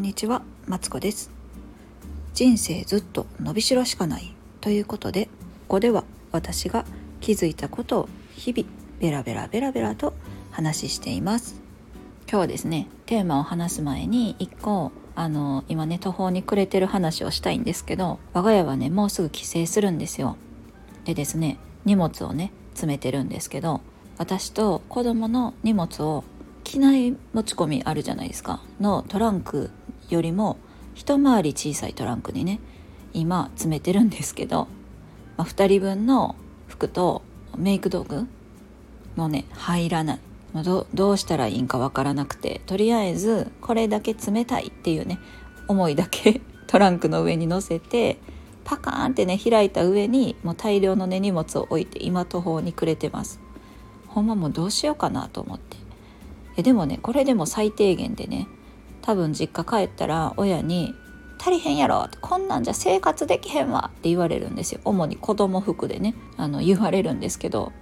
[0.00, 1.30] んにちは、マツコです。
[2.32, 5.30] 人生ずっと伸びしろしかないということでこ
[5.76, 6.86] こでは私が
[7.20, 8.66] 気づいたことを日々
[8.98, 10.14] ベラベラベラベラと
[10.52, 11.60] 話しています。
[12.22, 20.38] 今日はですねテーマを話す前に一個あの今ね途方に暮れてる話をしたいんですけど我が家はねもうすぐ帰省するんですよ。
[21.04, 23.82] でですね荷物をね詰めてるんですけど
[24.16, 26.24] 私と子供の荷物を
[26.64, 28.62] 機内持ち込みあるじゃないですか。
[28.80, 29.70] のトランク
[30.14, 30.58] よりも
[30.94, 32.60] 一回り小さいトランクにね
[33.12, 34.68] 今詰めてるんですけど、
[35.36, 36.36] まあ、2人分の
[36.68, 37.22] 服と
[37.56, 38.26] メイク道具
[39.16, 40.20] もね入らない。
[40.64, 45.20] どどうしたらいいんかわからなくてとりあえずこれだけ冷たいっていうね
[45.68, 48.18] 思いだけ トランクの上に乗せて
[48.64, 53.40] パカーンってね開いた上にもう大量のね荷物を置いて今途方に暮れてます。
[54.08, 55.76] ほんまもうどうしようかなと思って。
[56.56, 58.48] えでもねこれでも最低限でね
[59.02, 60.94] 多分実家帰ったら親に
[61.40, 64.80] 「足りへんやろ」こんなんじゃ生活できへんわ」って言われるんですよ。
[64.84, 66.14] 主に子供服でね。
[66.36, 67.72] あの言われるんですけど。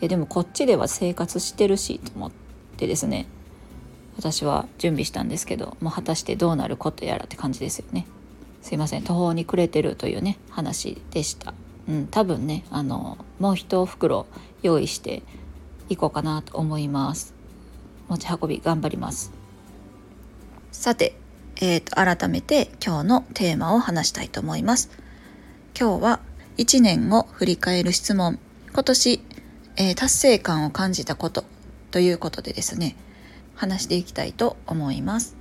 [0.00, 2.30] いやでもこっちでは生活してるしと思っ
[2.76, 3.26] てですね。
[4.16, 8.06] 私は準備したんですけどもう果たしてどうなることやらって感じですよね。
[8.62, 9.04] すいません。
[9.04, 11.54] 途方に暮れてるというね話でした。
[11.88, 14.26] うん多分ねあのもう一袋
[14.62, 15.22] 用意して
[15.88, 17.32] いこうかなと思います。
[18.08, 19.41] 持ち運び頑張ります。
[20.82, 21.14] さて、
[21.60, 24.90] えーと、改めて今日のテーマを話したいと思います。
[25.78, 26.18] 今日は
[26.56, 28.40] 1年を振り返る質問。
[28.72, 29.24] 今年、
[29.76, 31.44] えー、達成感を感じたこと
[31.92, 32.96] ということでですね
[33.54, 35.36] 話していきたいと思います。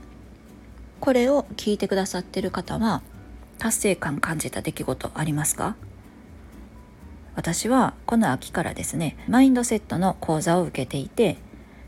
[0.99, 3.01] これを聞いてくださってる方は
[3.57, 5.75] 達成感感じた出来事ありますか？
[7.33, 11.37] 私はこの秋からですねマインドセットの講座を受けていて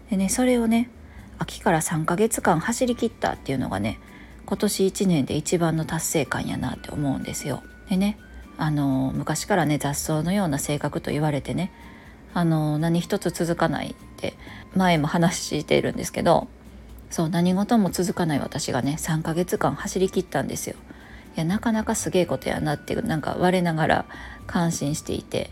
[0.09, 0.89] でねそれをね
[1.39, 3.99] 秋から3ヶ月間走りきったっていうのがね
[4.45, 7.63] 今年1年で一番の達成感やなって思うんですよ。
[7.89, 8.17] でね
[8.57, 11.71] あの昔からね雑草のような性格と言われてね
[12.33, 14.33] あの何一つ続かないって
[14.75, 16.47] 前も話しているんですけど
[17.09, 20.75] そう何事も続かない私がね3ヶ月間走りきったんですよ。
[21.35, 24.05] いやなかなかすげえことやなってなんか我ながら
[24.45, 25.49] 感心していて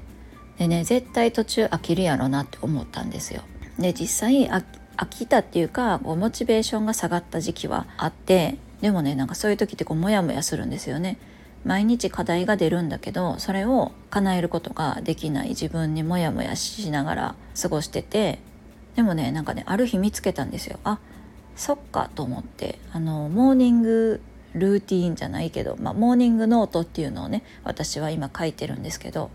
[0.59, 3.41] でね絶対途中飽きるやろなって思ったんですよ。
[3.79, 4.49] で実際
[4.97, 11.17] 飽きたっていうかこうモチベーションが下がった時期はあってでもねなんかそういう時ってこうモヤモヤするんですよね。
[11.63, 18.39] 毎日課題が出るんだけどそれを叶えることができない自分にモヤモヤしながら過ごしてて
[18.95, 20.97] でもねなんかねある日見つけたんですよあ
[21.55, 24.21] そっかと思ってあのモーニング
[24.53, 29.29] ルーティーンじゃないけど、まあ、モーニングノートっていうのをね私は今書いてるんですけど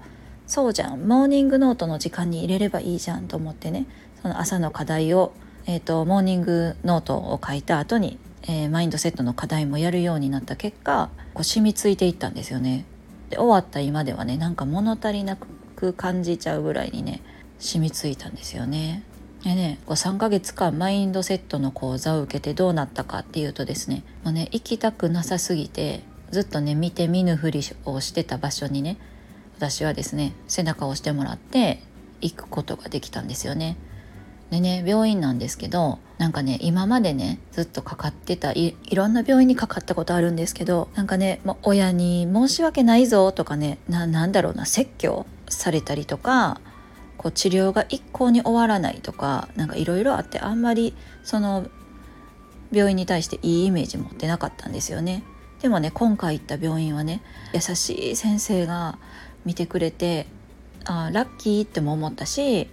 [0.47, 3.87] そうじゃんモーニングノートの時間に入れればいいじゃんと思ってね
[4.23, 5.33] その朝の課題を、
[5.69, 12.85] えーと、モーニングノートを書いた後に、えー、マインドセットの課題もやるようになった結果こう染みついていったんですよね。
[13.31, 17.21] で終わった今ではねなんか物足りなく感じちゃうぐらいにね
[17.59, 19.03] 染みついたんですよね。
[19.43, 28.99] でねこう3ヶ月間マインドセットの講座を受けてどうなったかっていうとですねもうね行きたくなさすぎてずっとね見て見ぬふりをしてた場所にね
[29.57, 31.81] 私はですね背中を押してもらって
[32.21, 33.77] 行くことができたんですよね。
[34.51, 46.61] でね病院なんですけどなんかね今までねずっとかかってたいろんな病院にかかったことあるんですけどなんかねも親に申し訳ないぞとかねなんだろうな説教されたりとか
[47.17, 51.67] こう治療が一向に終わらないとかなんかいろいろあってあんまりその
[52.73, 55.23] 病院に対していいイメージ持ってなかったんですよね。
[55.63, 58.99] でもね今回行った病院はね優しい先生が
[59.45, 60.27] 見てくれて
[60.85, 62.69] あラッキーっても思ったし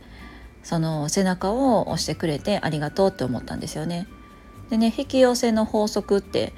[0.64, 4.08] その背中を押してくれてありがとうって思ったんですよね。
[4.70, 6.54] でね引き寄せの法則って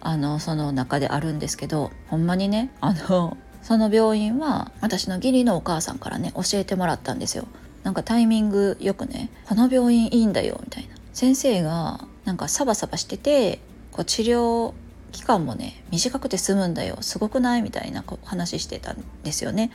[0.00, 7.46] あのその中であるんですけどほんまにねあのその病院は私の義理のお母さんからね教えてもらったんですよ。
[7.82, 13.60] なんかタイミングよくね「この病院いいんだよ」みたいな先生がなんかサバサバしてて
[13.92, 14.74] こう治療
[15.12, 17.62] 期間もね短くて済むんだよすごくない？
[17.62, 19.70] みたいな話してたんですよね。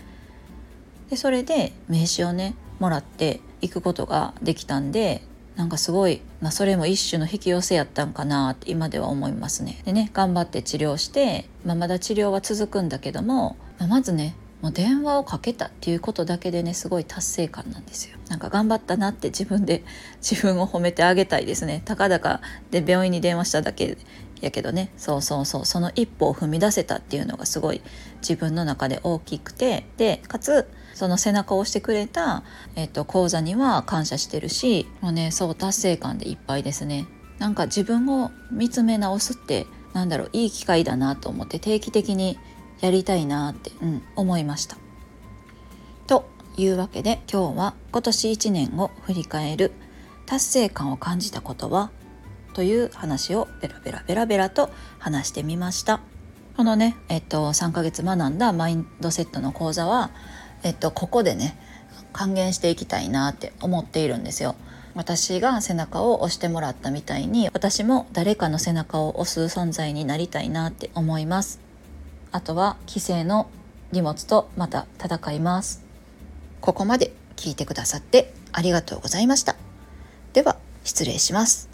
[1.09, 5.21] でそれで名刺をねもらって行くことができたんで
[5.55, 9.81] なんかすごい、まあ、それも一種の引き寄せやったんかなって今では思いますね。
[9.85, 18.17] でね頑張って治療して、まあ、まだ治療は続くんだけども、まあ、まずねもう電話をかけたっていうことだけでねすごい達成感なんですよ。
[18.29, 19.83] なんか頑張ったなって自分で
[20.21, 21.81] 自分を褒めてあげたいですね。
[21.83, 22.41] たかだか
[22.71, 23.97] で病院に電話しただけ
[24.39, 27.81] やけどねそうそうそうその一歩を踏み出せたっていうのがすごい
[28.21, 32.43] 自分の中で大きくてでかつその背中を押してくれた、
[32.75, 37.07] えっと、講座には感謝してるしもうねそう達成感でいっぱいですね。
[37.39, 42.37] なんか自分を見つめ直すってなんだろういい機会だなと思って定期的に
[42.81, 44.77] やりたいなって、うん、思いました。
[46.07, 49.71] というわけで今日は今年1年を振り返る
[50.25, 51.91] 達成感を感じたことは
[52.53, 56.01] という話をベラベラベラベラと話してみました。
[56.57, 60.11] このね、えっと、3ヶ月学んだマインドセットの講座は、
[60.63, 61.57] えっと、ここでね
[62.13, 64.55] 還元していきたいなって思っているんですよ。
[64.93, 71.59] 私が背中を押してもらったみたいに私も誰かの背中を押す存在になりたいなって思います。
[72.31, 73.49] あとは規制の
[73.91, 75.83] 荷物とまた戦います。
[76.59, 79.55] ここまで聞いてくださってありがとうございました。
[80.33, 81.70] では失礼します。